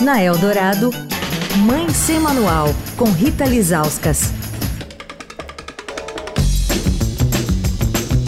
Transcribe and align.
Na 0.00 0.20
Eldorado, 0.20 0.90
Mãe 1.64 1.88
Sem 1.90 2.18
Manual, 2.18 2.66
com 2.96 3.04
Rita 3.04 3.44
Lizauskas. 3.44 4.32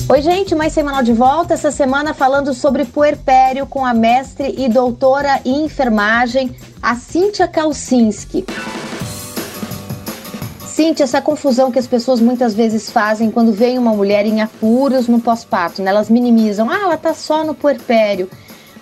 Oi, 0.09 0.23
gente, 0.23 0.55
Mãe 0.55 0.71
Sem 0.71 0.85
Manual 0.85 1.03
de 1.03 1.13
volta. 1.13 1.55
Essa 1.55 1.73
semana 1.73 2.15
falando 2.15 2.55
sobre 2.55 2.85
puerpério 2.85 3.67
com 3.67 3.85
a 3.85 3.93
mestre 3.93 4.55
e 4.57 4.69
doutora 4.69 5.41
em 5.45 5.65
enfermagem, 5.65 6.55
a 6.81 6.95
Cíntia 6.95 7.49
Kalsinski. 7.49 8.45
Cíntia, 10.65 11.03
essa 11.03 11.21
confusão 11.21 11.73
que 11.73 11.79
as 11.79 11.87
pessoas 11.87 12.21
muitas 12.21 12.55
vezes 12.55 12.91
fazem 12.91 13.31
quando 13.31 13.51
vem 13.51 13.77
uma 13.77 13.93
mulher 13.93 14.25
em 14.25 14.41
apuros 14.41 15.09
no 15.09 15.21
pós-parto, 15.21 15.83
né? 15.83 15.91
Elas 15.91 16.09
minimizam, 16.09 16.71
ah, 16.71 16.79
ela 16.83 16.97
tá 16.97 17.13
só 17.13 17.43
no 17.43 17.55
puerpério. 17.55 18.31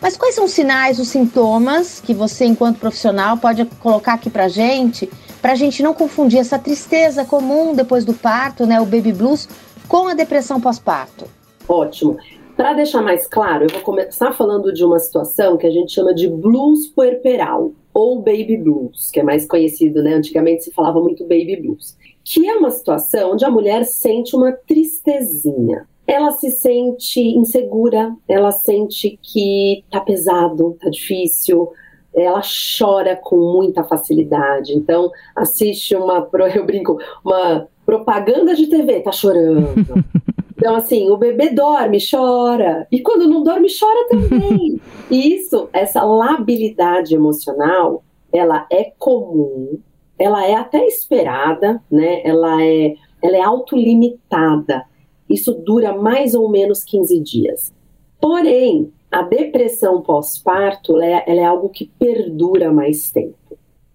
Mas 0.04 0.18
quais 0.18 0.34
são 0.34 0.44
os 0.44 0.50
sinais, 0.50 0.98
os 0.98 1.08
sintomas 1.08 1.98
que 1.98 2.12
você, 2.12 2.44
enquanto 2.44 2.78
profissional, 2.78 3.38
pode 3.38 3.64
colocar 3.80 4.12
aqui 4.12 4.28
pra 4.28 4.48
gente, 4.48 5.08
pra 5.40 5.54
gente 5.54 5.82
não 5.82 5.94
confundir 5.94 6.38
essa 6.38 6.58
tristeza 6.58 7.24
comum 7.24 7.74
depois 7.74 8.04
do 8.04 8.12
parto, 8.12 8.66
né, 8.66 8.78
o 8.78 8.84
baby 8.84 9.14
blues, 9.14 9.48
com 9.88 10.06
a 10.06 10.12
depressão 10.12 10.60
pós-parto? 10.60 11.24
Ótimo. 11.66 12.18
Para 12.54 12.74
deixar 12.74 13.00
mais 13.00 13.26
claro, 13.26 13.64
eu 13.64 13.70
vou 13.70 13.80
começar 13.80 14.30
falando 14.32 14.74
de 14.74 14.84
uma 14.84 14.98
situação 14.98 15.56
que 15.56 15.66
a 15.66 15.70
gente 15.70 15.94
chama 15.94 16.14
de 16.14 16.28
blues 16.28 16.86
puerperal 16.88 17.72
ou 17.94 18.18
baby 18.18 18.58
blues, 18.58 19.10
que 19.10 19.20
é 19.20 19.22
mais 19.22 19.46
conhecido, 19.46 20.02
né? 20.02 20.12
Antigamente 20.12 20.64
se 20.64 20.70
falava 20.70 21.00
muito 21.00 21.22
baby 21.22 21.62
blues, 21.62 21.96
que 22.22 22.46
é 22.46 22.54
uma 22.54 22.70
situação 22.70 23.32
onde 23.32 23.46
a 23.46 23.50
mulher 23.50 23.86
sente 23.86 24.36
uma 24.36 24.52
tristezinha 24.52 25.86
ela 26.06 26.32
se 26.32 26.50
sente 26.50 27.20
insegura, 27.20 28.14
ela 28.28 28.52
sente 28.52 29.18
que 29.22 29.84
tá 29.90 30.00
pesado, 30.00 30.76
tá 30.80 30.90
difícil, 30.90 31.72
ela 32.14 32.40
chora 32.78 33.16
com 33.16 33.36
muita 33.36 33.82
facilidade. 33.84 34.74
Então, 34.74 35.10
assiste 35.34 35.96
uma, 35.96 36.28
eu 36.54 36.64
brinco, 36.64 36.98
uma 37.24 37.66
propaganda 37.84 38.54
de 38.54 38.66
TV, 38.66 39.00
tá 39.00 39.12
chorando. 39.12 39.74
Então, 40.56 40.76
assim, 40.76 41.10
o 41.10 41.16
bebê 41.16 41.50
dorme, 41.50 41.98
chora. 41.98 42.86
E 42.90 43.00
quando 43.00 43.28
não 43.28 43.42
dorme, 43.42 43.66
chora 43.68 44.08
também. 44.08 44.80
E 45.10 45.34
isso, 45.34 45.68
essa 45.72 46.02
labilidade 46.04 47.12
emocional, 47.14 48.04
ela 48.32 48.64
é 48.70 48.92
comum, 48.96 49.78
ela 50.16 50.46
é 50.46 50.54
até 50.54 50.86
esperada, 50.86 51.82
né? 51.90 52.22
Ela 52.24 52.62
é, 52.62 52.94
ela 53.20 53.36
é 53.36 53.42
autolimitada 53.42 54.86
isso 55.34 55.52
dura 55.52 55.96
mais 55.96 56.34
ou 56.34 56.48
menos 56.48 56.84
15 56.84 57.20
dias. 57.20 57.72
Porém, 58.20 58.92
a 59.10 59.22
depressão 59.22 60.00
pós-parto 60.00 60.96
ela, 60.96 61.04
é, 61.04 61.36
é 61.36 61.44
algo 61.44 61.68
que 61.68 61.90
perdura 61.98 62.72
mais 62.72 63.10
tempo. 63.10 63.36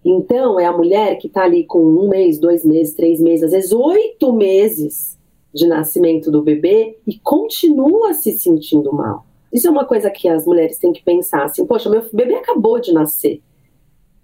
Então, 0.04 0.58
é 0.58 0.64
a 0.64 0.76
mulher 0.76 1.16
que 1.18 1.26
está 1.26 1.44
ali 1.44 1.64
com 1.64 1.80
um 1.80 2.08
mês, 2.08 2.38
dois 2.38 2.64
meses, 2.64 2.94
três 2.94 3.20
meses, 3.20 3.44
às 3.44 3.50
vezes 3.50 3.72
oito 3.72 4.32
meses 4.32 5.18
de 5.52 5.66
nascimento 5.66 6.30
do 6.30 6.42
bebê 6.42 6.96
e 7.06 7.18
continua 7.18 8.14
se 8.14 8.32
sentindo 8.32 8.92
mal. 8.92 9.26
Isso 9.52 9.66
é 9.66 9.70
uma 9.70 9.84
coisa 9.84 10.08
que 10.10 10.28
as 10.28 10.46
mulheres 10.46 10.78
têm 10.78 10.92
que 10.92 11.02
pensar 11.02 11.44
assim: 11.44 11.66
poxa, 11.66 11.90
meu 11.90 12.02
bebê 12.12 12.34
acabou 12.34 12.80
de 12.80 12.92
nascer. 12.92 13.42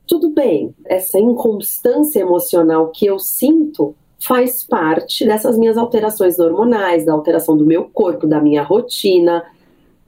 Tudo 0.06 0.30
bem, 0.30 0.74
essa 0.86 1.18
inconstância 1.18 2.20
emocional 2.20 2.90
que 2.90 3.06
eu 3.06 3.18
sinto 3.18 3.94
faz 4.26 4.64
parte 4.64 5.24
dessas 5.24 5.56
minhas 5.56 5.76
alterações 5.76 6.38
hormonais, 6.38 7.04
da 7.04 7.12
alteração 7.12 7.56
do 7.56 7.64
meu 7.64 7.84
corpo, 7.84 8.26
da 8.26 8.40
minha 8.40 8.62
rotina. 8.62 9.44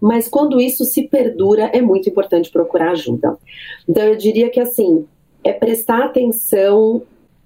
Mas 0.00 0.28
quando 0.28 0.60
isso 0.60 0.84
se 0.84 1.04
perdura, 1.04 1.70
é 1.72 1.80
muito 1.80 2.08
importante 2.08 2.50
procurar 2.50 2.92
ajuda. 2.92 3.36
Então 3.88 4.02
eu 4.02 4.16
diria 4.16 4.50
que 4.50 4.58
assim, 4.58 5.06
é 5.44 5.52
prestar 5.52 6.04
atenção 6.04 7.02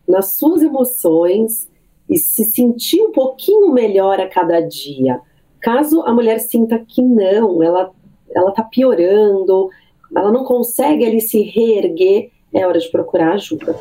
nas 0.08 0.34
suas 0.34 0.62
emoções 0.62 1.68
e 2.08 2.16
se 2.16 2.44
sentir 2.44 3.02
um 3.02 3.12
pouquinho 3.12 3.72
melhor 3.72 4.18
a 4.18 4.28
cada 4.28 4.60
dia. 4.60 5.20
Caso 5.60 6.00
a 6.02 6.12
mulher 6.12 6.40
sinta 6.40 6.78
que 6.78 7.02
não, 7.02 7.62
ela 7.62 7.90
ela 8.34 8.50
tá 8.50 8.62
piorando, 8.62 9.68
ela 10.16 10.32
não 10.32 10.42
consegue 10.42 11.04
ali 11.04 11.20
se 11.20 11.42
reerguer, 11.42 12.30
é 12.52 12.66
hora 12.66 12.78
de 12.78 12.90
procurar 12.90 13.34
ajuda. 13.34 13.76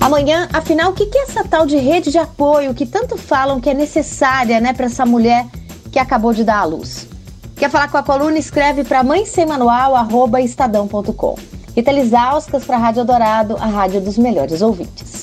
Amanhã, 0.00 0.48
afinal, 0.52 0.90
o 0.90 0.94
que 0.94 1.06
é 1.16 1.22
essa 1.22 1.44
tal 1.44 1.66
de 1.66 1.76
rede 1.76 2.10
de 2.10 2.18
apoio 2.18 2.72
que 2.72 2.86
tanto 2.86 3.18
falam 3.18 3.60
que 3.60 3.68
é 3.68 3.74
necessária 3.74 4.58
né, 4.58 4.72
para 4.72 4.86
essa 4.86 5.04
mulher 5.04 5.46
que 5.92 5.98
acabou 5.98 6.32
de 6.32 6.42
dar 6.42 6.60
à 6.60 6.64
luz? 6.64 7.06
Quer 7.54 7.70
falar 7.70 7.88
com 7.88 7.98
a 7.98 8.02
coluna? 8.02 8.38
Escreve 8.38 8.82
para 8.82 9.02
mãe 9.02 9.26
sem 9.26 9.44
manual, 9.44 9.94
arroba 9.94 10.40
estadão.com. 10.40 11.36
Rita 11.76 11.92
Lisauskas 11.92 12.64
para 12.64 12.76
a 12.76 12.80
Rádio 12.80 13.04
Dourado, 13.04 13.56
a 13.60 13.66
rádio 13.66 14.00
dos 14.00 14.16
melhores 14.16 14.62
ouvintes. 14.62 15.22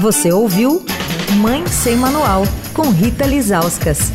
Você 0.00 0.32
ouviu 0.32 0.84
Mãe 1.36 1.66
Sem 1.68 1.96
Manual, 1.96 2.42
com 2.74 2.90
Rita 2.90 3.24
Lisauskas. 3.24 4.10